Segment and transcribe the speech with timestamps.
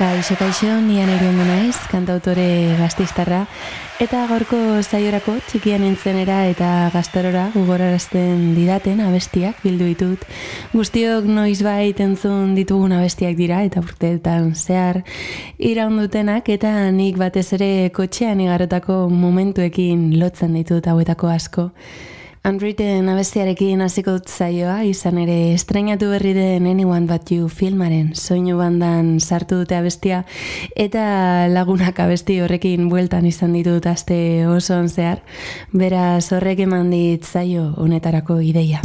[0.00, 3.42] Kaixo, kaixo, nian erion naiz, kantautore gaztistarra,
[4.00, 10.24] eta gorko zaiorako txikian entzenera eta gaztarora gugorarazten didaten abestiak bildu ditut.
[10.72, 15.02] Guztiok noiz bai entzun ditugun abestiak dira eta urteetan zehar
[15.58, 21.68] iraundutenak eta nik batez ere kotxean igarotako momentuekin lotzen ditut hauetako asko.
[22.40, 28.56] Unwritten abestiarekin hasiko dut zaioa, izan ere estrenatu berri den Anyone But You filmaren soinu
[28.56, 30.22] bandan sartu dute abestia
[30.72, 31.02] eta
[31.52, 34.16] lagunak abesti horrekin bueltan izan ditut aste
[34.48, 35.20] oso zehar,
[35.76, 38.80] beraz horrek eman dit zaio honetarako ideia.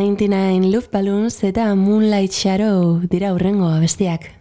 [0.00, 4.39] Love Balloons eta Moonlight Shadow dira urrengo abestiak.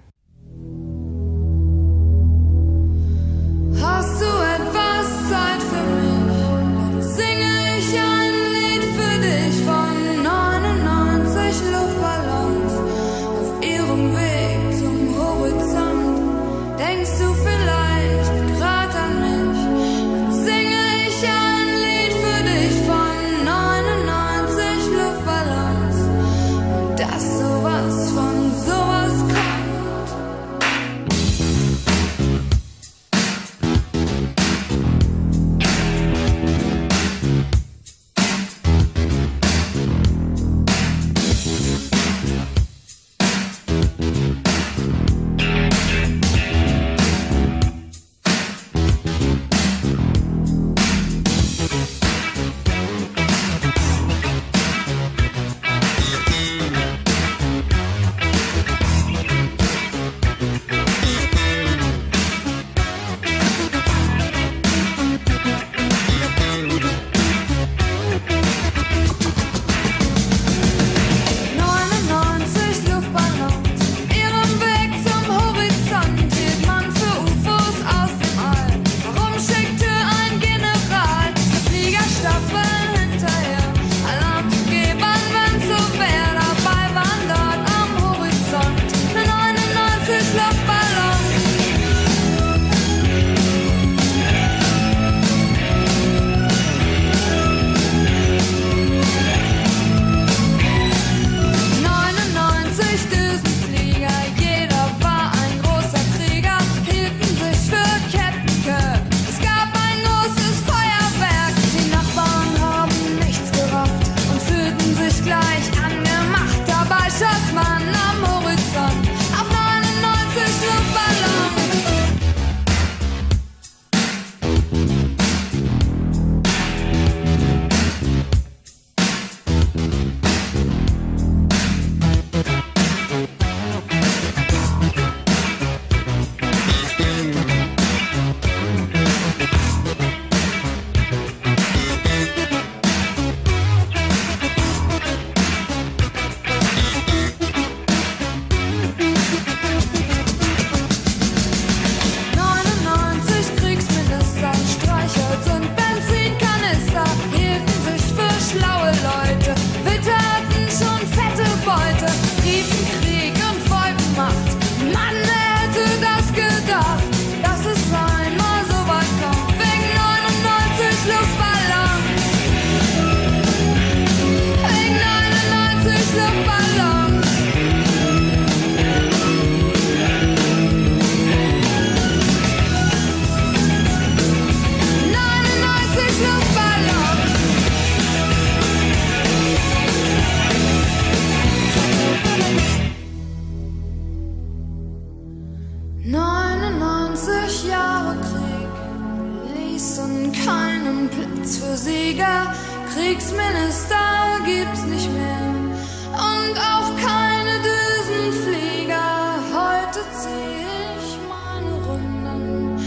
[210.19, 210.65] Zieh
[210.97, 212.77] ich meine Runden,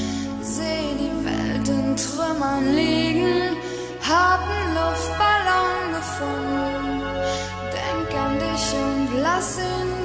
[0.43, 3.56] seh die Welt in Trümmern liegen,
[4.00, 7.03] hab einen Luftballon gefunden.
[7.76, 10.02] Denk an dich und lass ihn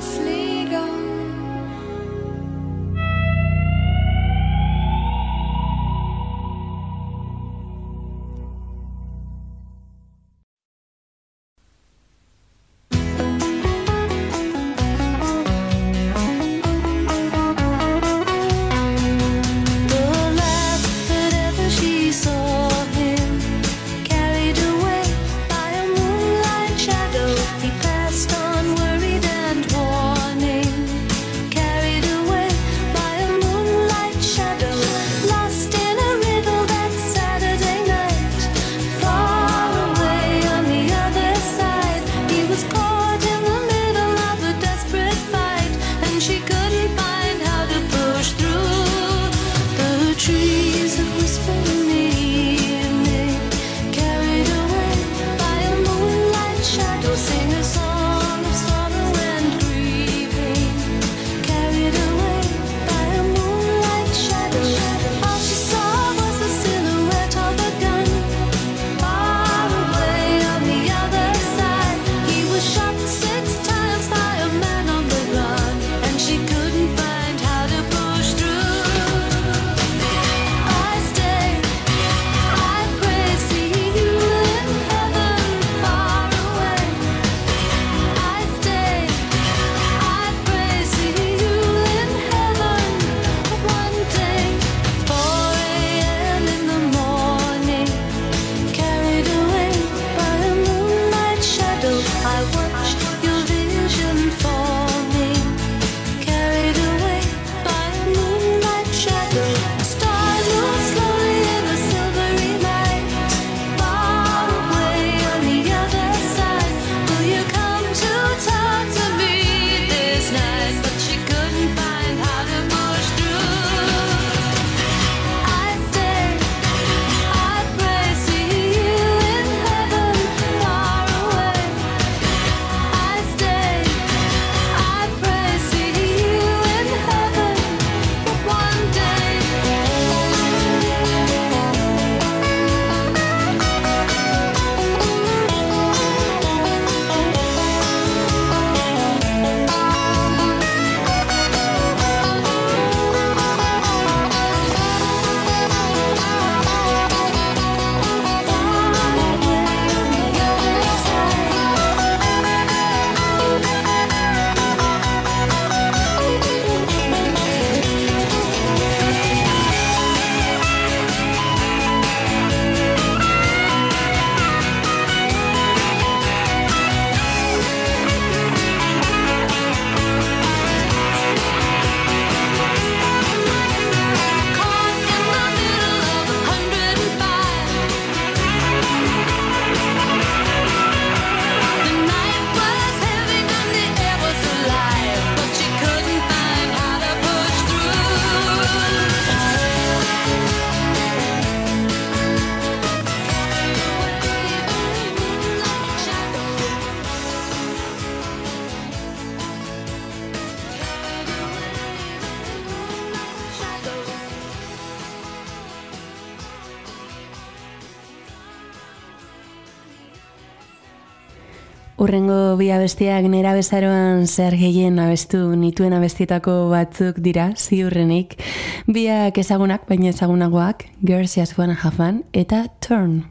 [222.08, 228.40] Urrengo bi abestiak nera bezaroan zer gehien abestu nituen abestietako batzuk dira, ziurrenik.
[228.88, 233.26] Biak ezagunak, baina ezagunagoak, Girls Just Wanna Have Fun eta Turn.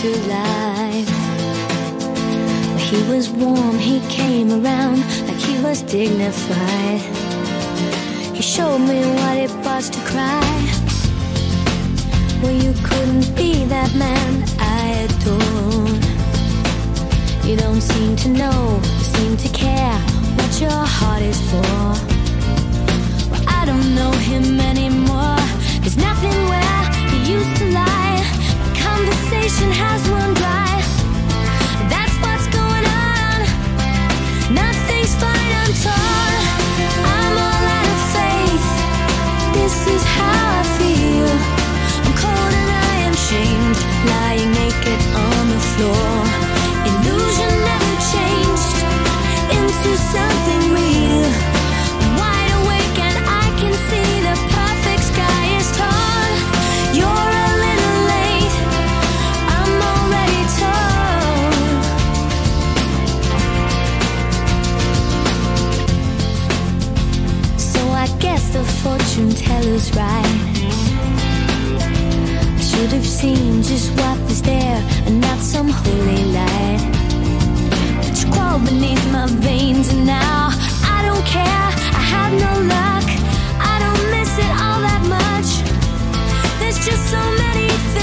[0.00, 1.10] To life.
[2.88, 7.00] He was warm, he came around like he was dignified.
[8.34, 10.40] He showed me what it was to cry.
[12.40, 15.88] Well, you couldn't be that man I adore.
[17.46, 19.98] You don't seem to know, you seem to care
[20.38, 21.76] what your heart is for.
[23.30, 25.36] Well, I don't know him anymore.
[25.82, 26.69] There's nothing where
[29.48, 30.82] has run dry.
[31.88, 33.40] That's what's going on.
[34.52, 36.34] Nothing's fine, I'm torn.
[37.16, 38.68] I'm all out of faith.
[39.56, 41.30] This is how I feel.
[42.04, 43.78] I'm cold and I am shamed,
[44.12, 46.19] lying naked on the floor.
[69.60, 70.24] Fortune right.
[72.56, 76.80] I should have seen just what was there and not some holy light.
[77.96, 80.48] But you crawl beneath my veins and now
[80.84, 81.66] I don't care.
[81.98, 83.06] I have no luck.
[83.60, 85.50] I don't miss it all that much.
[86.60, 87.99] There's just so many things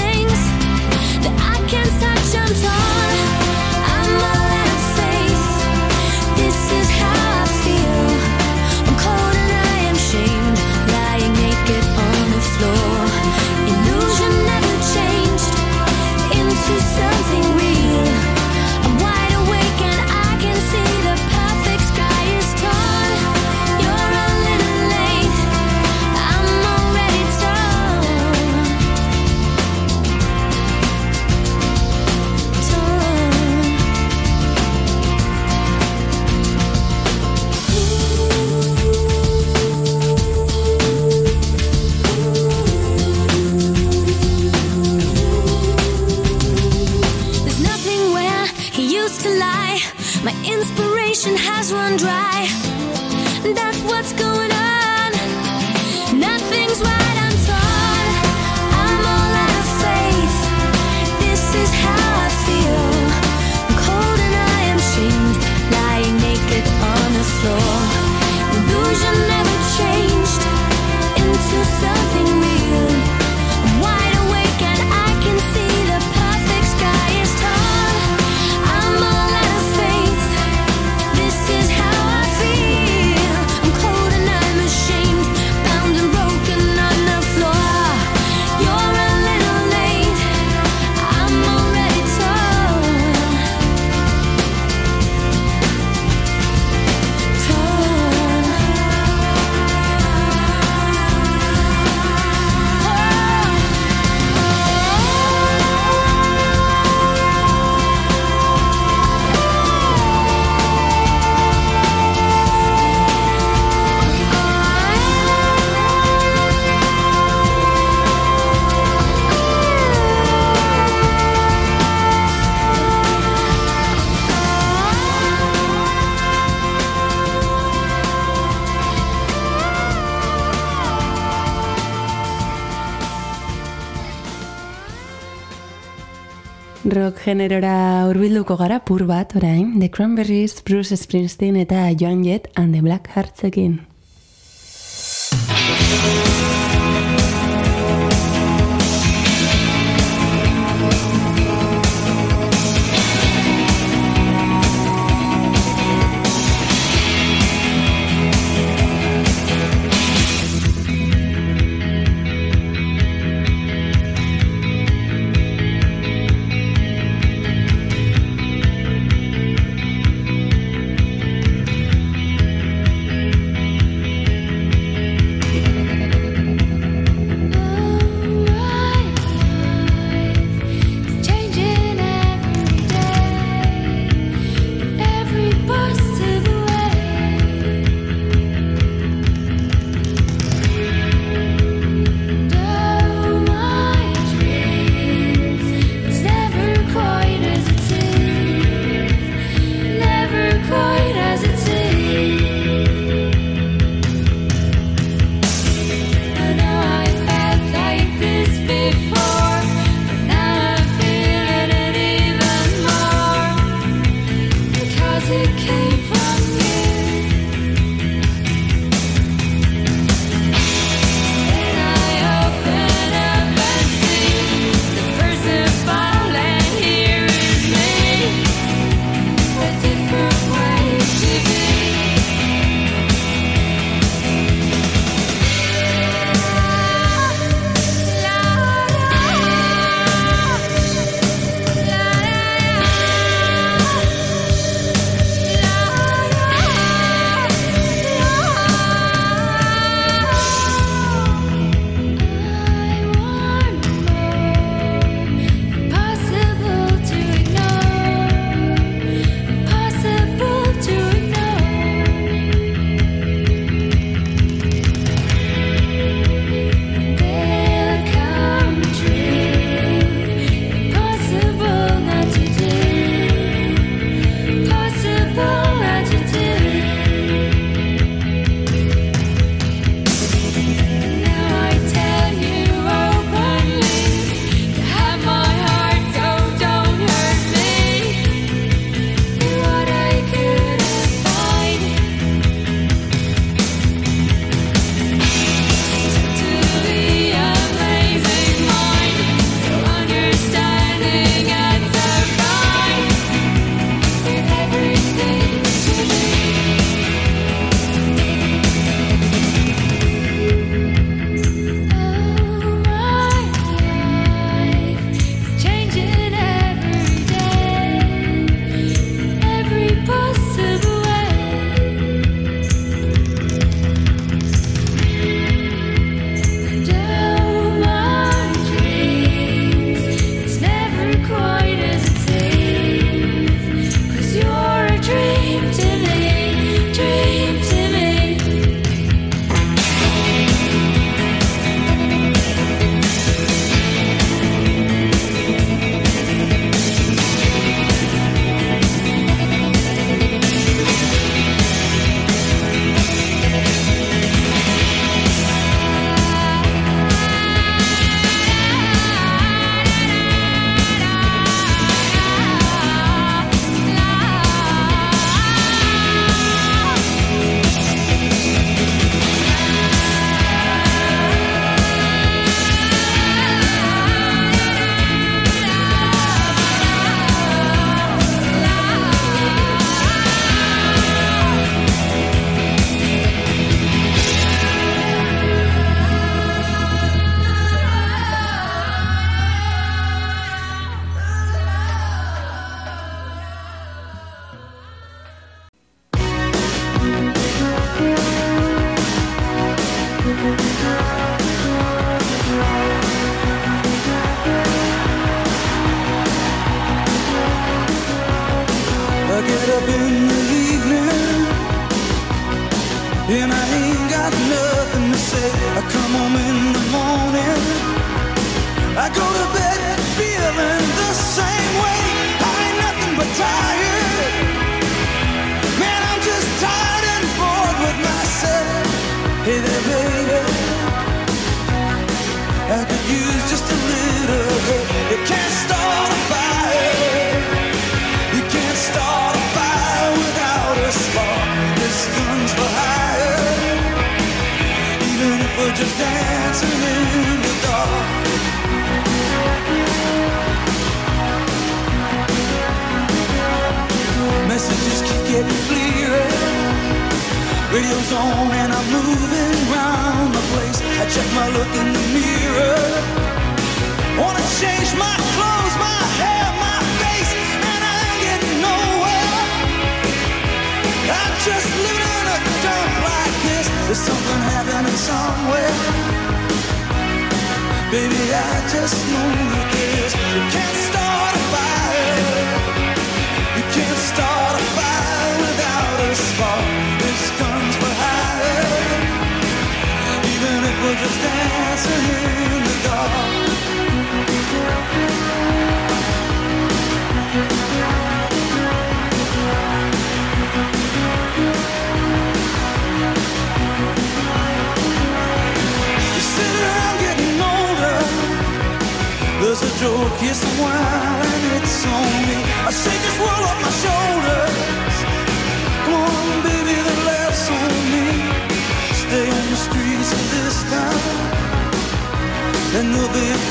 [137.18, 142.72] Rock generora hurbilduko gara pur bat orain, The Cranberries, Bruce Springsteen eta Joan Jett and
[142.72, 143.80] the Black Heartsekin.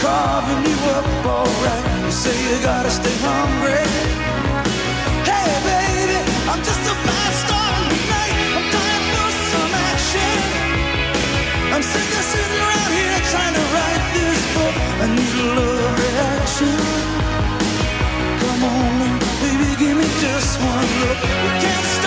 [0.07, 1.85] carving you up alright.
[2.05, 3.83] You say you gotta stay hungry.
[5.29, 6.19] Hey baby,
[6.51, 8.35] I'm just a fast star tonight.
[8.55, 10.37] I'm dying for some action.
[11.73, 14.75] I'm sick of sitting around here trying to write this book.
[15.03, 16.77] I need a love reaction.
[18.41, 18.93] Come on,
[19.43, 21.19] baby, give me just one look.
[21.43, 22.06] We can't stop.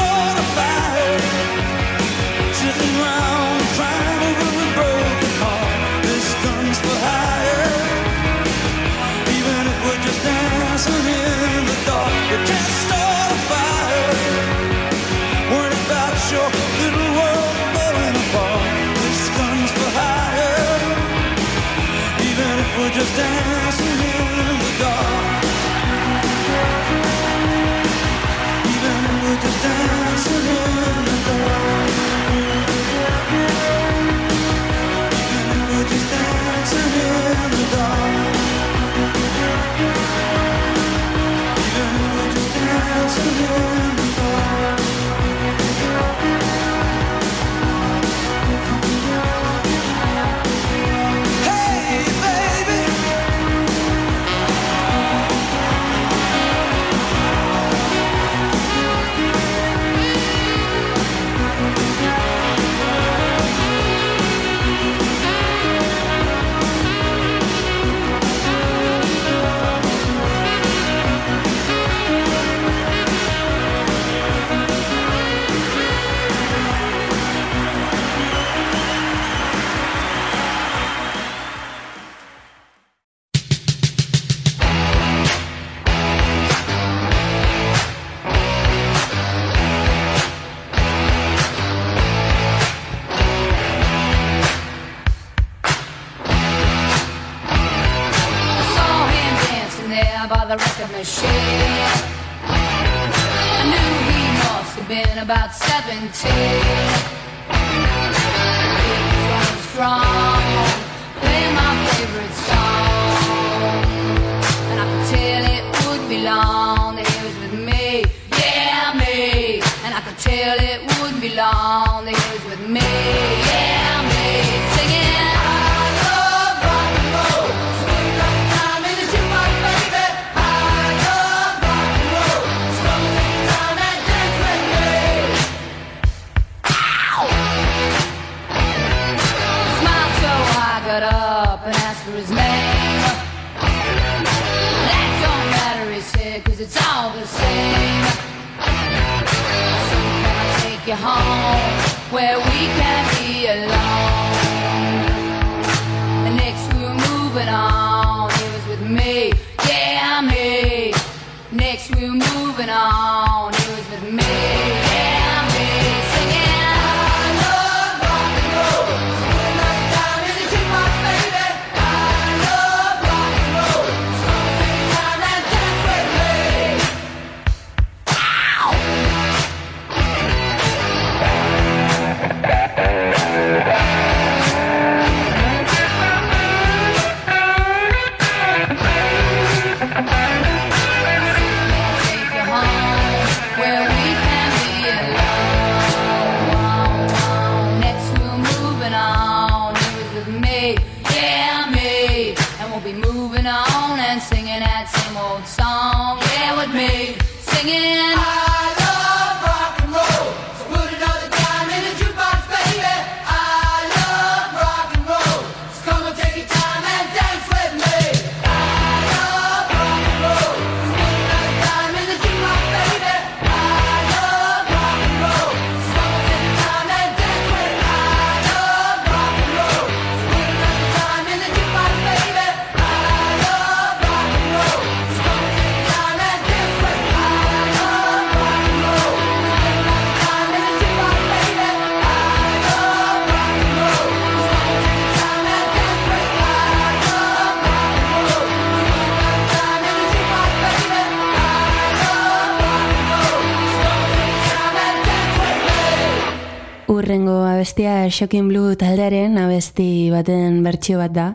[257.60, 261.26] Abestia Shocking Blue taldearen abesti baten bertsio bat da.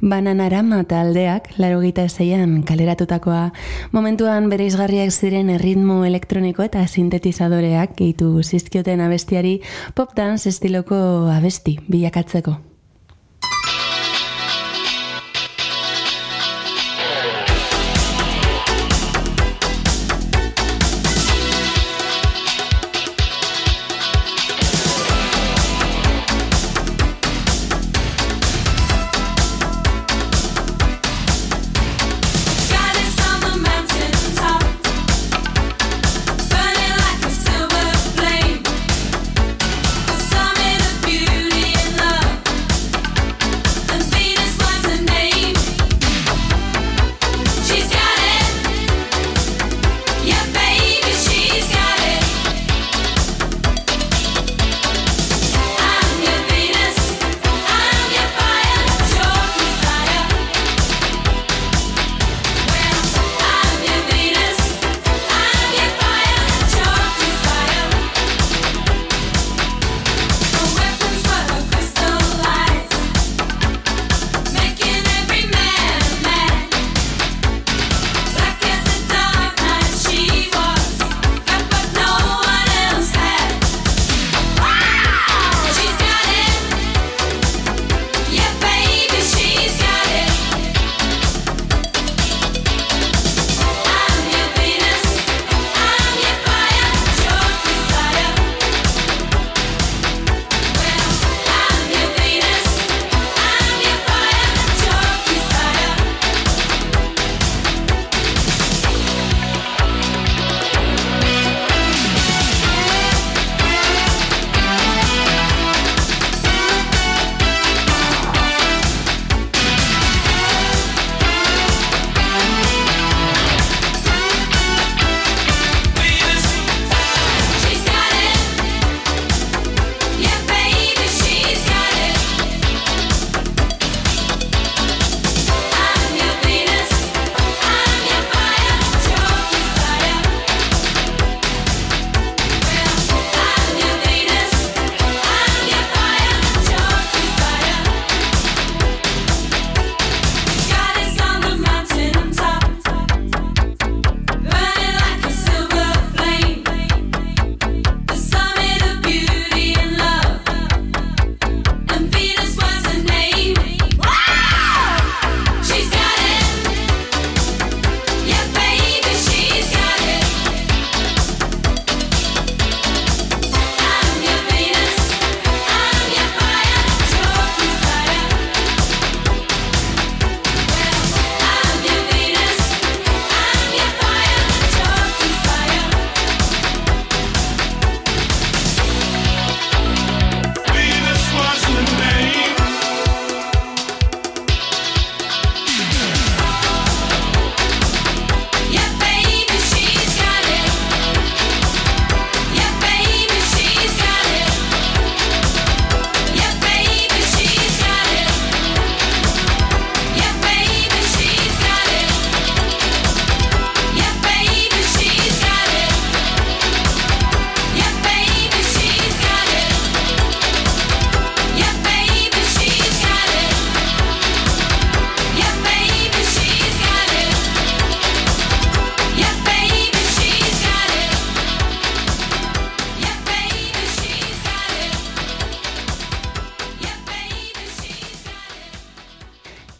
[0.00, 3.50] Bananarama taldeak, laro gita zeian kaleratutakoa.
[3.92, 9.58] Momentuan bere izgarriak ziren erritmo elektroniko eta sintetizadoreak gehitu zizkioten abestiari
[9.94, 10.96] pop dance estiloko
[11.36, 12.73] abesti bilakatzeko.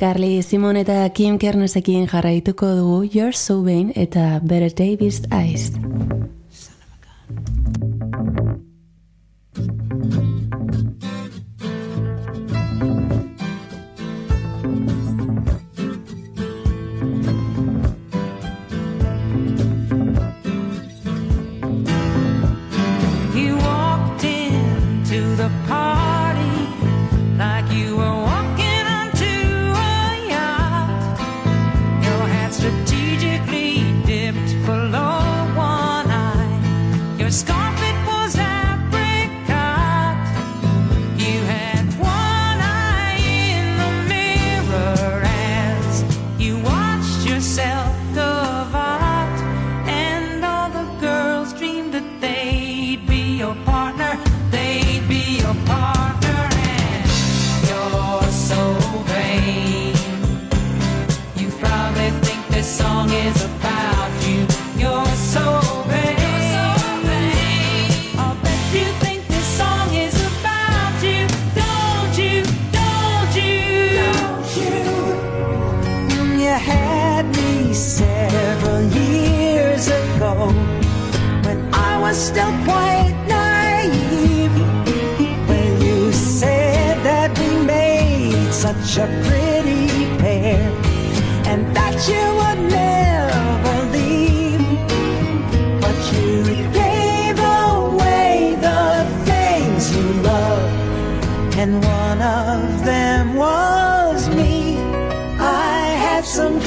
[0.04, 5.93] Carly Simon eta Kim Kernesekin jarraituko dugu You're So Vain eta Better Davis Ice.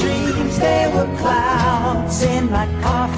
[0.08, 3.17] dreams, there were clouds in my coffee.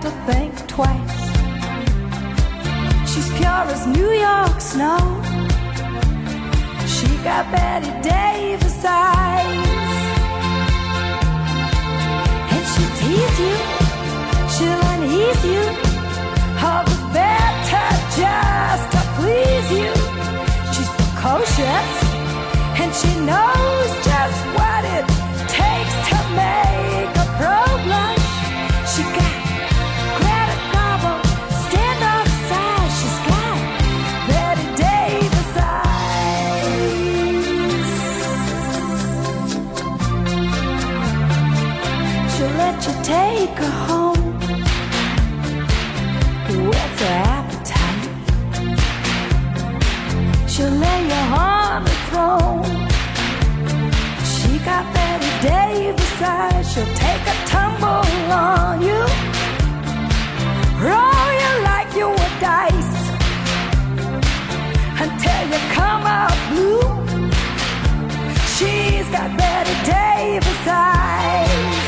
[0.00, 1.20] To think twice.
[3.10, 4.96] She's pure as New York snow.
[6.86, 9.98] She got Bette Davis eyes.
[12.54, 13.56] And she'll tease you,
[14.54, 15.64] she'll unease you.
[16.64, 19.92] All the better just to please you.
[20.72, 21.90] She's precocious,
[22.80, 25.04] and she knows just what it
[25.60, 28.28] takes to make a pro blush.
[28.94, 29.39] She got
[43.10, 44.26] take her home.
[46.68, 48.04] What's her appetite?
[50.50, 52.64] She'll lay you on the throne.
[54.32, 56.64] She got Bette Davis eyes.
[56.72, 58.08] She'll take a tumble
[58.52, 59.02] on you.
[60.86, 62.96] Roll you like you were dice
[65.04, 66.86] until you come out blue.
[68.54, 71.79] She's got Bette Davis eyes.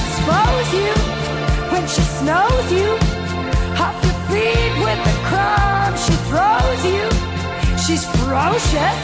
[0.00, 0.92] Expose you
[1.72, 2.90] when she snows you.
[3.84, 7.06] Off your feet with the crumbs she throws you.
[7.84, 9.00] She's ferocious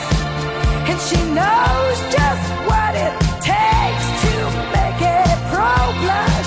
[0.89, 4.35] and she knows just what it takes to
[4.77, 6.44] make a pro blush.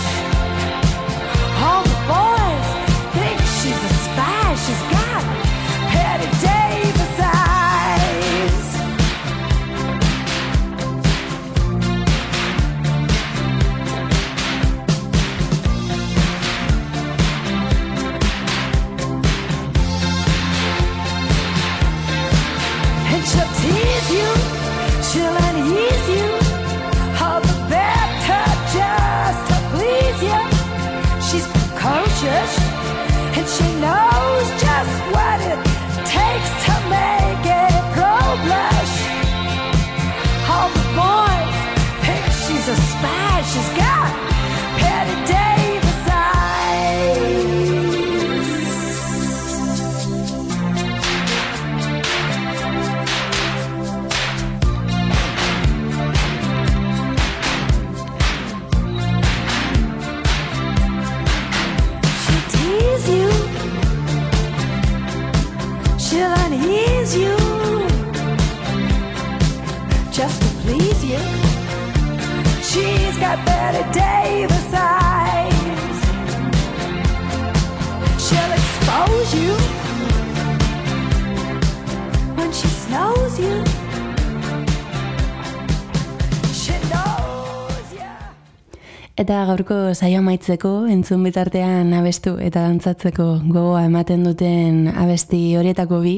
[89.57, 96.11] Gaurko saio amaitzeko entzun bitartean abestu eta dantzatzeko gogoa ematen duten abesti horietako bi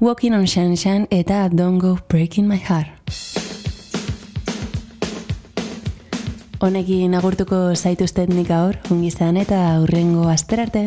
[0.00, 2.88] Walking on Sunshine eta Don't Go Breaking My Heart.
[6.64, 10.86] Honekin agurtuko zaituztet nik gaur, ungizan eta hurrengo aster arte.